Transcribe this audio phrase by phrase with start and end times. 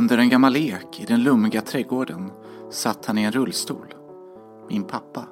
[0.00, 2.30] Under en gammal ek i den lummiga trädgården
[2.70, 3.94] satt han i en rullstol.
[4.68, 5.26] Min pappa.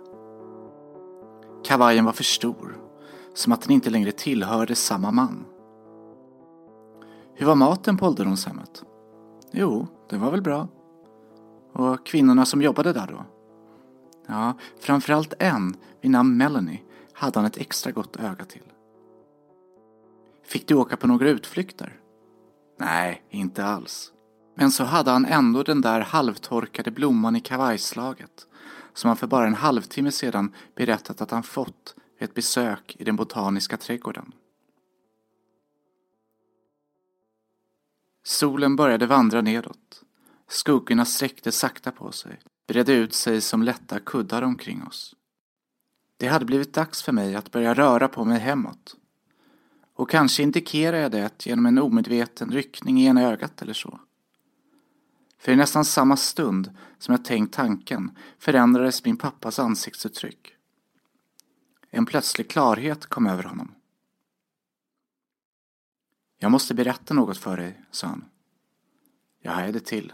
[1.64, 2.76] Kavajen var för stor,
[3.34, 5.44] som att den inte längre tillhörde samma man.
[7.34, 8.84] Hur var maten på ålderdomshemmet?
[9.52, 10.68] Jo, det var väl bra.
[11.72, 13.24] Och kvinnorna som jobbade där då?
[14.26, 18.72] Ja, framförallt en vid namn Melanie hade han ett extra gott öga till.
[20.42, 22.00] Fick du åka på några utflykter?
[22.78, 24.12] Nej, inte alls.
[24.60, 28.46] Men så hade han ändå den där halvtorkade blomman i kavajslaget
[28.94, 33.04] som han för bara en halvtimme sedan berättat att han fått vid ett besök i
[33.04, 34.32] den botaniska trädgården.
[38.24, 40.02] Solen började vandra nedåt.
[40.48, 42.38] Skuggorna sträckte sakta på sig,
[42.68, 45.14] bredde ut sig som lätta kuddar omkring oss.
[46.16, 48.96] Det hade blivit dags för mig att börja röra på mig hemåt.
[49.94, 54.00] Och kanske indikerade jag det genom en omedveten ryckning i ena ögat eller så.
[55.38, 60.54] För i nästan samma stund som jag tänkt tanken förändrades min pappas ansiktsuttryck.
[61.90, 63.74] En plötslig klarhet kom över honom.
[66.38, 68.24] Jag måste berätta något för dig, sa han.
[69.40, 70.12] Jag hajade till.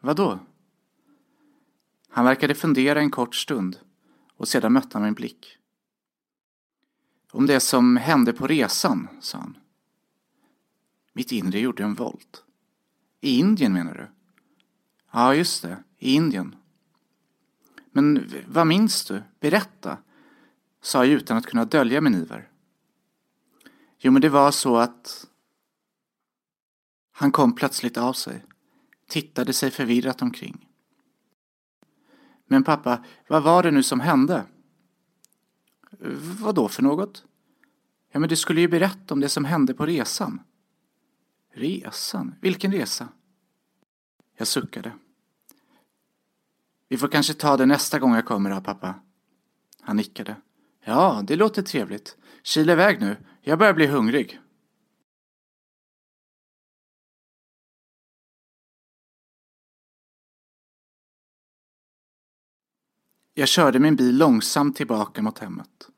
[0.00, 0.38] Vadå?
[2.08, 3.78] Han verkade fundera en kort stund
[4.36, 5.58] och sedan mötte han min blick.
[7.30, 9.56] Om det som hände på resan, sa han.
[11.12, 12.44] Mitt inre gjorde en volt.
[13.20, 14.21] I Indien menar du?
[15.12, 15.82] Ja, just det.
[15.98, 16.56] I Indien.
[17.90, 19.22] Men vad minns du?
[19.40, 19.98] Berätta,
[20.82, 22.48] sa jag utan att kunna dölja min iver.
[23.98, 25.26] Jo, men det var så att...
[27.14, 28.44] Han kom plötsligt av sig,
[29.08, 30.68] tittade sig förvirrat omkring.
[32.46, 34.46] Men pappa, vad var det nu som hände?
[36.40, 37.24] Vad då för något?
[38.10, 40.40] Ja, men du skulle ju berätta om det som hände på resan.
[41.52, 42.34] Resan?
[42.40, 43.08] Vilken resa?
[44.42, 44.92] Jag suckade.
[46.88, 48.94] Vi får kanske ta det nästa gång jag kommer då, pappa.
[49.80, 50.36] Han nickade.
[50.84, 52.16] Ja, det låter trevligt.
[52.42, 53.16] Kil iväg nu.
[53.40, 54.40] Jag börjar bli hungrig.
[63.34, 65.88] Jag körde min bil långsamt tillbaka mot hemmet.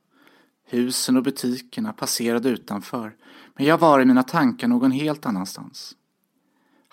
[0.64, 3.16] Husen och butikerna passerade utanför,
[3.54, 5.96] men jag var i mina tankar någon helt annanstans.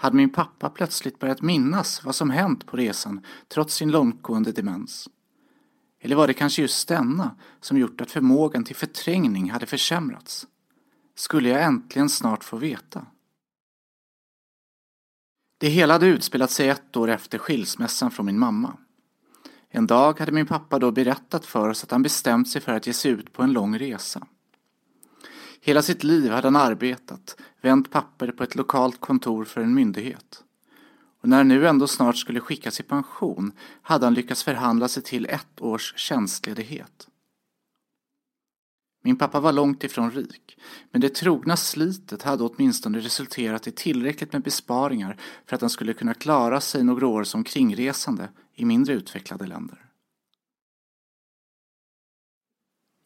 [0.02, 5.10] Hade min pappa plötsligt börjat minnas vad som hänt på resan trots sin långtgående demens?
[6.00, 10.48] Eller var det kanske just denna som gjort att förmågan till förträngning hade försämrats?
[11.16, 13.06] Skulle jag äntligen snart få veta?
[15.58, 18.78] Det hela hade utspelat sig ett år efter skilsmässan från min mamma.
[19.70, 22.88] En dag hade min pappa då berättat för oss att han bestämt sig för att
[22.88, 24.28] ge sig ut på en lång resa.
[25.64, 30.44] Hela sitt liv hade han arbetat, vänt papper på ett lokalt kontor för en myndighet.
[31.22, 33.52] Och när han nu ändå snart skulle skickas i pension
[33.82, 37.08] hade han lyckats förhandla sig till ett års tjänstledighet.
[39.04, 40.58] Min pappa var långt ifrån rik,
[40.92, 45.94] men det trogna slitet hade åtminstone resulterat i tillräckligt med besparingar för att han skulle
[45.94, 49.91] kunna klara sig några år som kringresande i mindre utvecklade länder.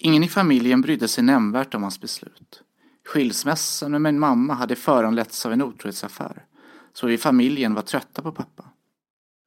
[0.06, 2.64] Ingen i familjen brydde sig nämnvärt om hans beslut.
[3.06, 6.46] Skilsmässan med min mamma hade föranletts av en otrohetsaffär,
[6.94, 8.70] så vi i familjen var trötta på pappa.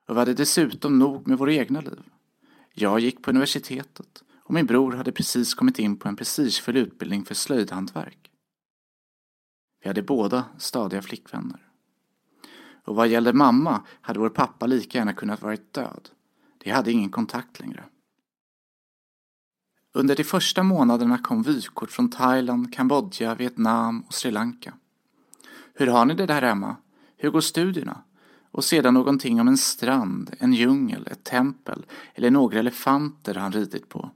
[0.09, 2.03] Och vi hade dessutom nog med våra egna liv.
[2.75, 7.25] Jag gick på universitetet och min bror hade precis kommit in på en prestigefull utbildning
[7.25, 8.31] för slöjdhantverk.
[9.83, 11.61] Vi hade båda stadiga flickvänner.
[12.85, 16.09] Och vad gällde mamma hade vår pappa lika gärna kunnat varit död.
[16.59, 17.85] De hade ingen kontakt längre.
[19.99, 24.75] Under de första månaderna kom vykort från Thailand, Kambodja, Vietnam och Sri Lanka.
[25.75, 26.77] Hur har ni det där hemma?
[27.17, 28.03] Hur går studierna?
[28.51, 33.89] Och sedan någonting om en strand, en djungel, ett tempel eller några elefanter han ridit
[33.89, 34.11] på.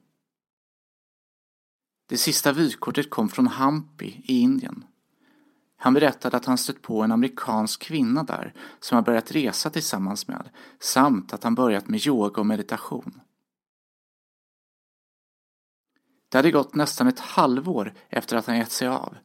[2.09, 4.85] Det sista vykortet kom från Hampi i Indien.
[5.77, 10.29] Han berättade att han stött på en amerikansk kvinna där som han börjat resa tillsammans
[10.29, 10.51] med
[10.81, 13.21] samt att han börjat med yoga och meditation.
[16.33, 19.17] Det hade gått nästan ett halvår efter att han gett sig av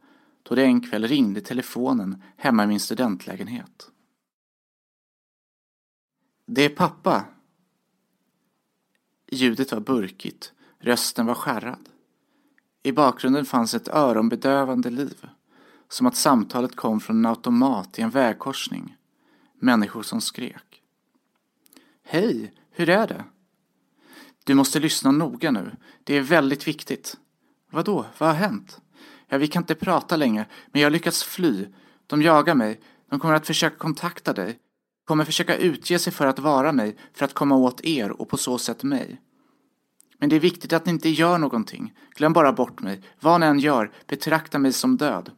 [0.43, 3.91] då det en kväll ringde telefonen hemma i min studentlägenhet.
[6.45, 7.25] Det är pappa.
[9.31, 11.89] Ljudet var burkigt, rösten var skärrad.
[12.83, 15.27] I bakgrunden fanns ett öronbedövande liv.
[15.87, 18.97] Som att samtalet kom från en automat i en vägkorsning.
[19.59, 20.83] Människor som skrek.
[22.03, 23.23] Hej, hur är det?
[24.47, 25.71] Du måste lyssna noga nu.
[26.03, 27.17] Det är väldigt viktigt.
[27.71, 28.05] Vadå?
[28.17, 28.81] Vad har hänt?
[29.27, 31.67] Ja, vi kan inte prata längre, men jag har lyckats fly.
[32.07, 32.81] De jagar mig.
[33.09, 34.59] De kommer att försöka kontakta dig.
[35.05, 38.37] kommer försöka utge sig för att vara mig för att komma åt er och på
[38.37, 39.21] så sätt mig.
[40.17, 41.93] Men det är viktigt att ni inte gör någonting.
[42.15, 43.01] Glöm bara bort mig.
[43.19, 45.31] Vad ni än gör, betrakta mig som död.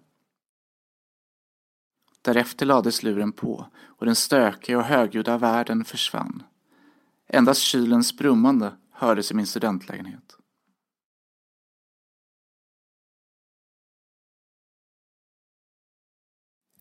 [2.22, 6.44] Därefter lades luren på och den stökiga och högljudda världen försvann.
[7.28, 10.36] Endast kylens brummande hördes i min studentlägenhet.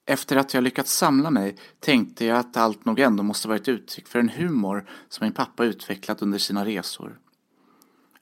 [0.07, 3.69] Efter att jag lyckats samla mig tänkte jag att allt nog ändå måste vara ett
[3.69, 7.19] uttryck för en humor som min pappa utvecklat under sina resor.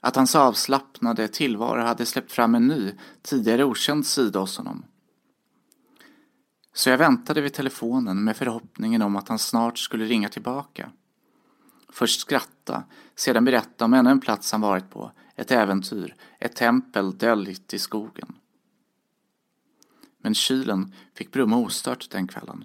[0.01, 4.85] Att hans avslappnade tillvaro hade släppt fram en ny, tidigare okänd sida hos honom.
[6.75, 10.93] Så jag väntade vid telefonen med förhoppningen om att han snart skulle ringa tillbaka.
[11.89, 12.85] Först skratta,
[13.15, 17.79] sedan berätta om ännu en plats han varit på, ett äventyr, ett tempel döljt i
[17.79, 18.35] skogen.
[20.19, 22.65] Men kylen fick brumma ostört den kvällen.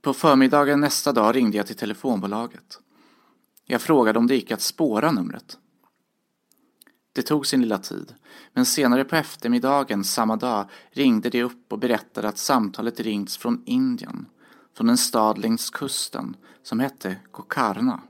[0.00, 2.80] På förmiddagen nästa dag ringde jag till telefonbolaget.
[3.64, 5.58] Jag frågade om det gick att spåra numret.
[7.16, 8.14] Det tog sin lilla tid,
[8.52, 13.62] men senare på eftermiddagen samma dag ringde de upp och berättade att samtalet ringts från
[13.66, 14.26] Indien,
[14.76, 18.00] från en stad längs kusten som hette Kokarna.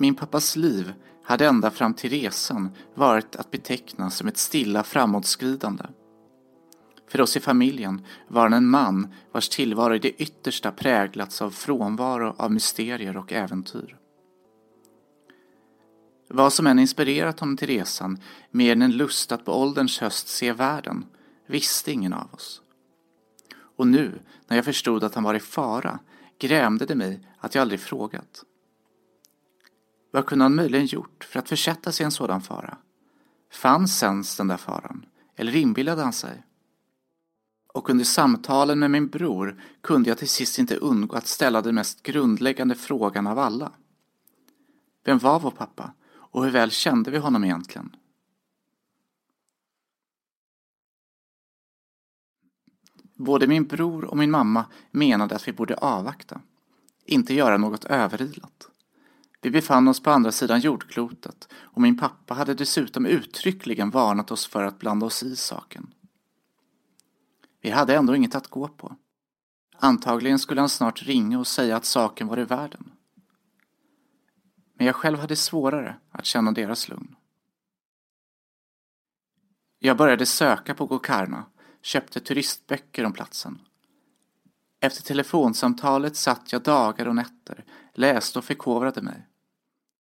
[0.00, 0.92] Min pappas liv
[1.24, 5.84] hade ända fram till resan varit att beteckna som ett stilla framåtskridande.
[7.08, 11.50] För oss i familjen var han en man vars tillvaro i det yttersta präglats av
[11.50, 13.96] frånvaro av mysterier och äventyr.
[16.28, 18.18] Vad som än inspirerat honom till resan,
[18.50, 21.06] mer än en lust att på ålderns höst se världen,
[21.46, 22.62] visste ingen av oss.
[23.76, 25.98] Och nu, när jag förstod att han var i fara,
[26.38, 28.44] grämde det mig att jag aldrig frågat.
[30.10, 32.78] Vad kunde han möjligen gjort för att försätta sig i en sådan fara?
[33.50, 35.06] Fanns ens den där faran?
[35.36, 36.42] Eller inbillade han sig?
[37.74, 41.74] Och under samtalen med min bror kunde jag till sist inte undgå att ställa den
[41.74, 43.72] mest grundläggande frågan av alla.
[45.04, 45.92] Vem var vår pappa?
[46.10, 47.96] Och hur väl kände vi honom egentligen?
[53.14, 56.40] Både min bror och min mamma menade att vi borde avvakta,
[57.04, 58.67] inte göra något överilat.
[59.40, 64.46] Vi befann oss på andra sidan jordklotet och min pappa hade dessutom uttryckligen varnat oss
[64.46, 65.94] för att blanda oss i saken.
[67.60, 68.96] Vi hade ändå inget att gå på.
[69.76, 72.92] Antagligen skulle han snart ringa och säga att saken var i världen.
[74.74, 77.16] Men jag själv hade svårare att känna deras lugn.
[79.78, 81.44] Jag började söka på Gokarna,
[81.82, 83.60] köpte turistböcker om platsen.
[84.80, 87.64] Efter telefonsamtalet satt jag dagar och nätter,
[87.98, 89.26] läste och förkovrade mig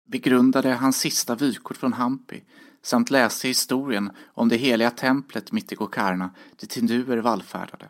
[0.07, 2.43] begrundade hans sista vykort från Hampi
[2.81, 7.89] samt läste historien om det heliga templet mitt i Gokarna dit hinduer vallfärdade.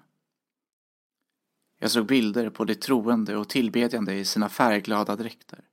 [1.80, 5.64] Jag såg bilder på de troende och tillbedjande i sina färgglada dräkter.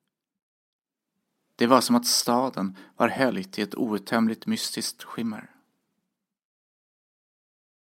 [1.56, 5.50] Det var som att staden var höljt i ett outtömligt mystiskt skimmer.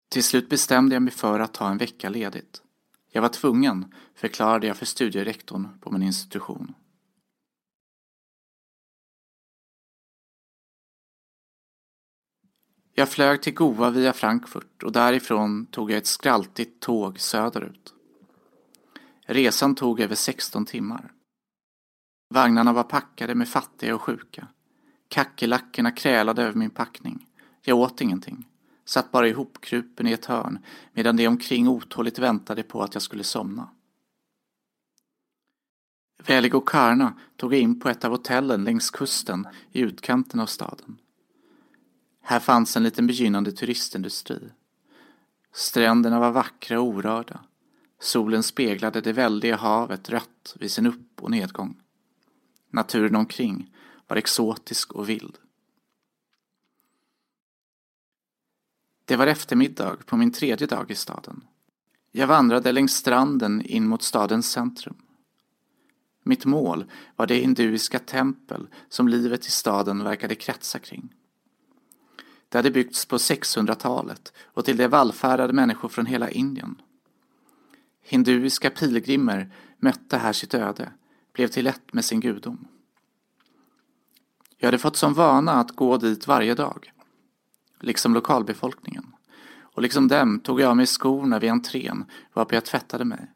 [0.09, 2.63] Till slut bestämde jag mig för att ta en vecka ledigt.
[3.11, 6.75] Jag var tvungen, förklarade jag för studierektorn på min institution.
[12.95, 17.95] Jag flög till Goa via Frankfurt och därifrån tog jag ett skraltigt tåg söderut.
[19.27, 21.13] Resan tog över 16 timmar.
[22.35, 24.49] Vagnarna var packade med fattiga och sjuka.
[25.09, 27.27] Kackerlackorna krälade över min packning.
[27.63, 28.49] Jag åt ingenting.
[28.89, 30.59] Satt bara ihopkrupen i ett hörn
[30.93, 33.69] medan de omkring otåligt väntade på att jag skulle somna.
[36.27, 40.47] Väl i Gokarna tog jag in på ett av hotellen längs kusten i utkanten av
[40.47, 40.99] staden.
[42.23, 44.41] Här fanns en liten begynnande turistindustri.
[45.53, 47.41] Stränderna var vackra och orörda.
[48.01, 51.81] Solen speglade det väldiga havet rött vid sin upp och nedgång.
[52.71, 53.75] Naturen omkring
[54.07, 55.39] var exotisk och vild.
[59.09, 61.45] Det var eftermiddag på min tredje dag i staden.
[62.13, 64.97] Jag vandrade längs stranden in mot stadens centrum.
[66.23, 66.85] Mitt mål
[67.17, 71.15] var det hinduiska tempel som livet i staden verkade kretsa kring.
[72.49, 76.83] Det hade byggts på 600-talet och till det vallfärdade människor från hela Indien.
[78.03, 80.93] Hinduiska pilgrimer mötte här sitt öde,
[81.33, 82.69] blev till ett med sin gudom.
[84.59, 86.93] Jag hade fått som vana att gå dit varje dag,
[87.81, 89.07] liksom lokalbefolkningen,
[89.61, 93.31] och liksom dem tog jag av mig skorna vid entrén varpå jag tvättade mig.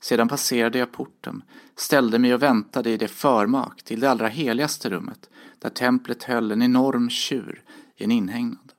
[0.00, 1.42] Sedan passerade jag porten,
[1.76, 6.52] ställde mig och väntade i det förmak till det allra heligaste rummet där templet höll
[6.52, 7.62] en enorm tjur
[7.96, 8.72] i en inhägnad.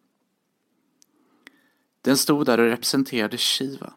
[2.02, 3.94] Den stod där och representerade Shiva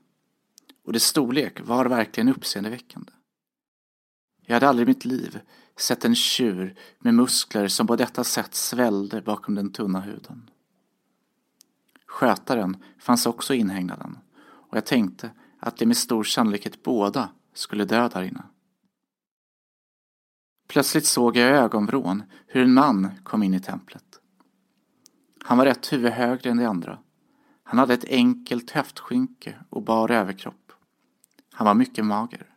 [0.85, 3.13] och dess storlek var verkligen uppseendeväckande.
[4.47, 5.41] Jag hade aldrig i mitt liv
[5.77, 10.51] sett en tjur med muskler som på detta sätt svällde bakom den tunna huden.
[12.19, 17.85] Skötaren fanns också i inhägnaden och jag tänkte att de med stor sannolikhet båda skulle
[17.85, 18.43] dö där inne.
[20.69, 24.21] Plötsligt såg jag i ögonvrån hur en man kom in i templet.
[25.45, 26.99] Han var ett huvud högre än de andra.
[27.63, 30.73] Han hade ett enkelt höftskynke och bar överkropp.
[31.53, 32.55] Han var mycket mager.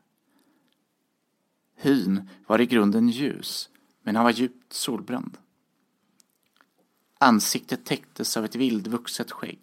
[1.75, 3.69] Hyn var i grunden ljus,
[4.03, 5.37] men han var djupt solbränd.
[7.23, 9.59] Ansiktet täcktes av ett vildvuxet skägg.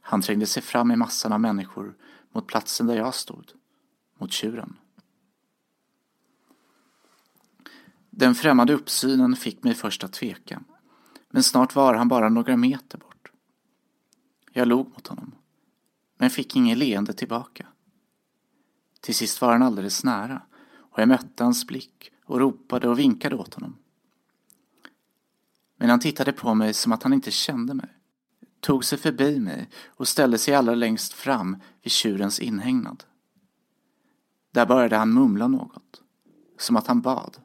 [0.00, 1.96] Han trängde sig fram i massan av människor
[2.32, 3.52] mot platsen där jag stod,
[4.18, 4.76] mot tjuren.
[8.10, 10.62] Den främmande uppsynen fick mig först att tveka,
[11.30, 13.32] men snart var han bara några meter bort.
[14.52, 15.34] Jag log mot honom,
[16.18, 17.66] men fick inget leende tillbaka.
[19.00, 23.36] Till sist var han alldeles nära och jag mötte hans blick och ropade och vinkade
[23.36, 23.76] åt honom.
[25.80, 27.88] Men han tittade på mig som att han inte kände mig,
[28.60, 33.04] tog sig förbi mig och ställde sig allra längst fram vid tjurens inhägnad.
[34.50, 36.02] Där började han mumla något,
[36.58, 37.36] som att han bad.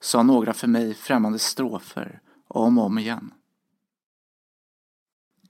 [0.00, 3.32] Sa några för mig främmande strofer om och om igen.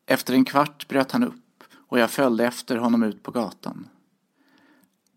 [0.06, 3.88] Efter en kvart bröt han upp och jag följde efter honom ut på gatan.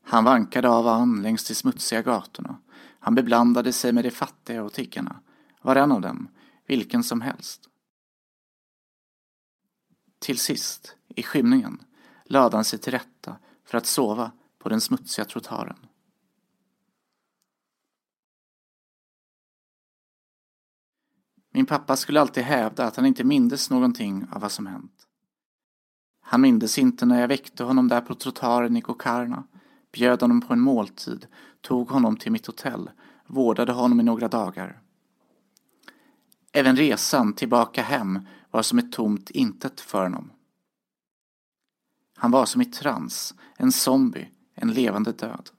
[0.03, 2.57] Han vankade av och an längs de smutsiga gatorna.
[2.99, 5.19] Han beblandade sig med de fattiga och tiggarna,
[5.61, 6.27] var en av dem,
[6.65, 7.69] vilken som helst.
[10.19, 11.83] Till sist, i skymningen,
[12.23, 15.77] lade han sig till rätta för att sova på den smutsiga trottoaren.
[21.49, 25.07] Min pappa skulle alltid hävda att han inte mindes någonting av vad som hänt.
[26.21, 29.43] Han mindes inte när jag väckte honom där på trottoaren i Gokarna
[29.91, 31.27] bjöd honom på en måltid,
[31.61, 32.89] tog honom till mitt hotell,
[33.27, 34.81] vårdade honom i några dagar.
[36.57, 38.19] Även resan tillbaka hem
[38.51, 40.31] var som ett tomt intet för honom.
[42.17, 45.49] Han var som i trans, en zombie, en levande död.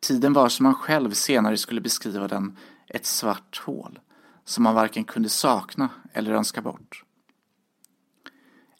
[0.00, 3.98] Tiden var som han själv senare skulle beskriva den, ett svart hål
[4.44, 7.04] som han varken kunde sakna eller önska bort.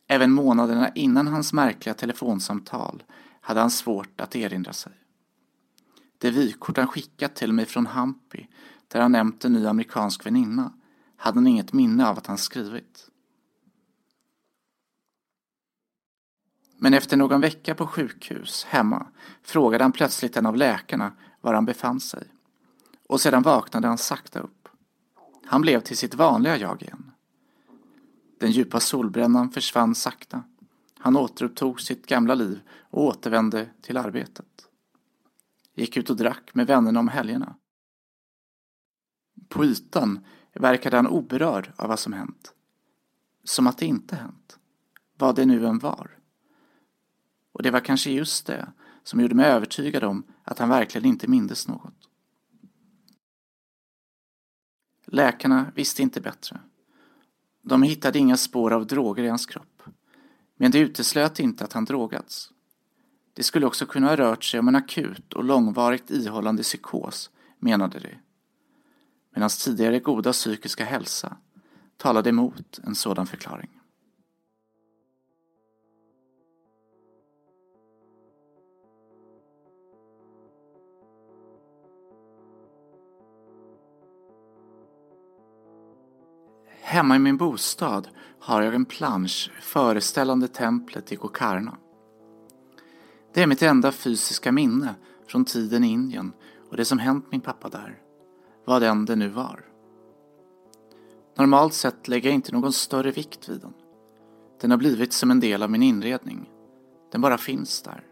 [0.06, 3.02] Även månaderna innan hans märkliga telefonsamtal
[3.40, 4.92] hade han svårt att erinra sig.
[6.18, 8.48] Det vykort han skickat till mig från Hampi,
[8.88, 10.72] där han nämnt en ny amerikansk väninna,
[11.16, 13.10] hade han inget minne av att han skrivit.
[16.78, 19.06] Men efter någon vecka på sjukhus, hemma,
[19.42, 22.28] frågade han plötsligt en av läkarna var han befann sig.
[23.06, 24.68] Och sedan vaknade han sakta upp.
[25.44, 27.12] Han blev till sitt vanliga jag igen.
[28.38, 30.42] Den djupa solbrännan försvann sakta
[31.06, 34.65] han återupptog sitt gamla liv och återvände till arbetet.
[35.76, 37.56] Gick ut och drack med vännerna om helgerna.
[39.48, 42.54] På ytan verkade han oberörd av vad som hänt.
[43.44, 44.58] Som att det inte hänt.
[45.18, 46.18] Vad det nu än var.
[47.52, 51.28] Och det var kanske just det som gjorde mig övertygad om att han verkligen inte
[51.28, 52.08] mindes något.
[55.04, 56.60] Läkarna visste inte bättre.
[57.62, 59.82] De hittade inga spår av droger i hans kropp.
[60.56, 62.52] Men det uteslöt inte att han drogats.
[63.36, 67.98] Det skulle också kunna ha rört sig om en akut och långvarigt ihållande psykos, menade
[67.98, 68.08] de.
[69.32, 71.36] Men hans tidigare goda psykiska hälsa
[71.96, 73.70] talade emot en sådan förklaring.
[86.80, 88.08] Hemma i min bostad
[88.40, 91.78] har jag en plansch föreställande templet i Gokarna.
[93.36, 94.94] Det är mitt enda fysiska minne
[95.26, 96.32] från tiden i Indien
[96.70, 97.98] och det som hänt min pappa där,
[98.64, 99.64] vad än det nu var.
[101.38, 103.72] Normalt sett lägger jag inte någon större vikt vid den.
[104.60, 106.50] Den har blivit som en del av min inredning.
[107.12, 108.04] Den bara finns där,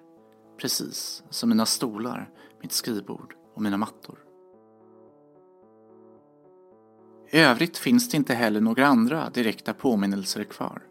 [0.59, 2.31] precis som mina stolar,
[2.63, 4.19] mitt skrivbord och mina mattor.
[7.31, 10.83] I övrigt finns det inte heller några andra direkta påminnelser kvar.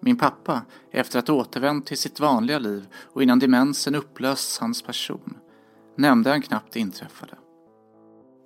[0.00, 4.82] Min pappa, efter att ha återvänt till sitt vanliga liv och innan demensen upplöst hans
[4.82, 5.38] person,
[5.96, 7.38] nämnde han knappt det inträffade.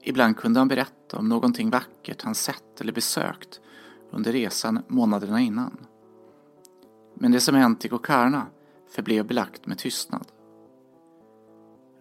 [0.02, 3.60] Ibland kunde han berätta om någonting vackert han sett eller besökt
[4.10, 5.86] under resan månaderna innan.
[7.14, 8.46] Men det som hänt i Gokarna
[8.90, 10.26] förblev belagt med tystnad.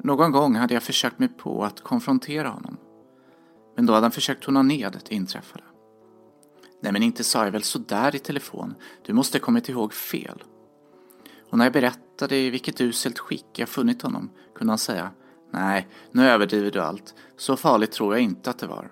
[0.03, 2.77] Någon gång hade jag försökt mig på att konfrontera honom.
[3.75, 5.63] Men då hade han försökt tona ned det inträffade.
[6.83, 8.75] Nej men inte sa jag väl sådär i telefon.
[9.05, 10.43] Du måste ha kommit ihåg fel.
[11.49, 15.11] Och när jag berättade i vilket uselt skick jag funnit honom kunde han säga
[15.51, 17.15] Nej, nu överdriver du allt.
[17.37, 18.91] Så farligt tror jag inte att det var.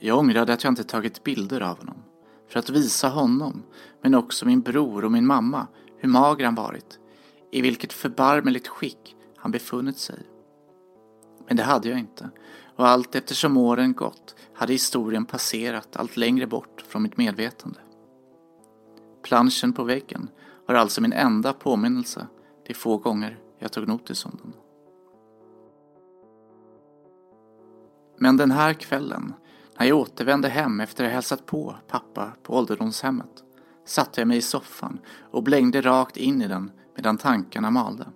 [0.00, 2.02] Jag ångrade att jag inte tagit bilder av honom.
[2.48, 3.62] För att visa honom,
[4.02, 5.66] men också min bror och min mamma,
[5.98, 6.98] hur mager han varit.
[7.52, 10.18] I vilket förbarmligt skick han befunnit sig.
[11.46, 12.30] Men det hade jag inte.
[12.76, 17.78] Och allt eftersom åren gått hade historien passerat allt längre bort från mitt medvetande.
[19.22, 20.30] Planschen på väggen
[20.66, 22.26] var alltså min enda påminnelse
[22.66, 24.52] de få gånger jag tog notis om den.
[28.18, 29.34] Men den här kvällen,
[29.78, 33.44] när jag återvände hem efter att ha hälsat på pappa på ålderdomshemmet,
[33.84, 34.98] satte jag mig i soffan
[35.30, 38.06] och blängde rakt in i den medan tankarna malde.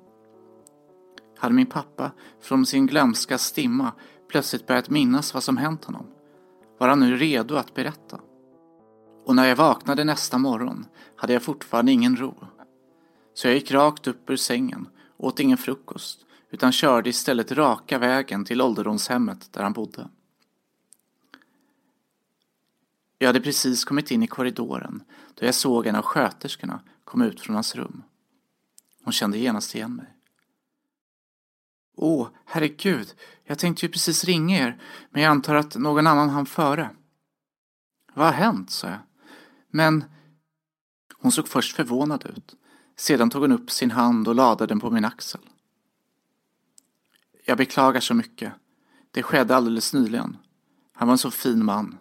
[1.39, 3.93] Hade min pappa från sin glömska stimma
[4.31, 6.07] plötsligt börjat minnas vad som hänt honom?
[6.79, 8.21] Var han nu redo att berätta?
[9.25, 12.35] Och när jag vaknade nästa morgon hade jag fortfarande ingen ro.
[13.35, 18.45] Så jag gick rakt upp ur sängen, åt ingen frukost, utan körde istället raka vägen
[18.45, 20.09] till ålderdomshemmet där han bodde.
[23.19, 25.03] Jag hade precis kommit in i korridoren
[25.35, 28.03] då jag såg en av sköterskorna komma ut från hans rum.
[29.05, 30.07] Hon kände genast igen mig.
[32.03, 33.15] Åh, herregud,
[33.45, 34.81] jag tänkte ju precis ringa er,
[35.11, 36.91] men jag antar att någon annan hann före.
[38.15, 38.99] Vad har hänt, sa jag.
[39.71, 40.05] Men...
[41.15, 42.55] Hon såg först förvånad ut.
[42.97, 45.41] Sedan tog hon upp sin hand och lade den på min axel.
[47.45, 48.53] Jag beklagar så mycket.
[49.11, 50.37] Det skedde alldeles nyligen.
[50.93, 51.99] Han var en så fin man.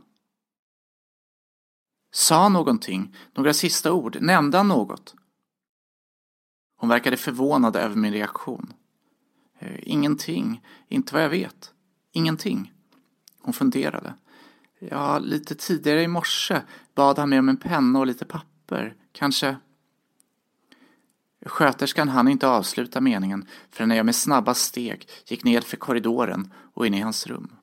[2.11, 5.15] Sa någonting, några sista ord, nämnde han något?
[6.75, 8.73] Hon verkade förvånad över min reaktion.
[9.59, 11.73] Eh, ingenting, inte vad jag vet.
[12.11, 12.73] Ingenting.
[13.41, 14.13] Hon funderade.
[14.79, 16.61] Ja, lite tidigare i morse
[16.95, 18.95] bad han mig om en penna och lite papper.
[19.11, 19.57] Kanske...
[21.45, 26.87] Sköterskan hann inte avsluta meningen förrän jag med snabba steg gick ned för korridoren och
[26.87, 27.55] in i hans rum.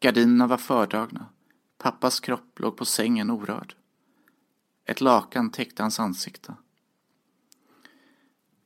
[0.00, 1.26] Gardinerna var fördragna.
[1.78, 3.74] Pappas kropp låg på sängen orörd.
[4.84, 6.54] Ett lakan täckte hans ansikte.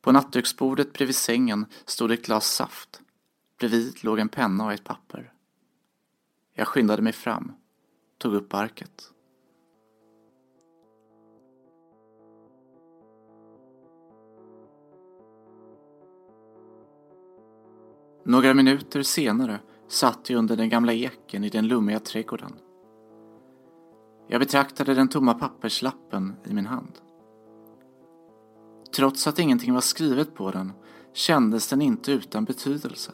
[0.01, 3.01] På nattduksbordet bredvid sängen stod ett glas saft.
[3.59, 5.33] Bredvid låg en penna och ett papper.
[6.55, 7.53] Jag skyndade mig fram,
[8.19, 9.13] tog upp arket.
[18.25, 22.53] Några minuter senare satt jag under den gamla eken i den lummiga trädgården.
[24.29, 27.10] Jag betraktade den tomma papperslappen i min hand.
[28.97, 30.73] Trots att ingenting var skrivet på den
[31.13, 33.13] kändes den inte utan betydelse.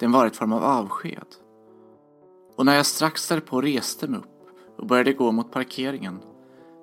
[0.00, 1.26] Den var ett form av avsked.
[2.56, 6.20] Och när jag strax därpå reste mig upp och började gå mot parkeringen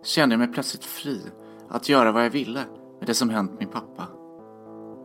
[0.03, 1.21] kände jag mig plötsligt fri
[1.69, 2.63] att göra vad jag ville
[2.99, 4.07] med det som hänt min pappa.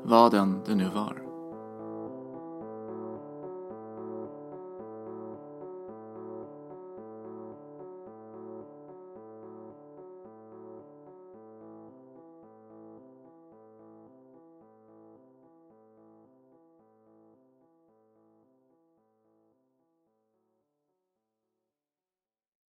[0.05, 1.30] Vad än det nu var.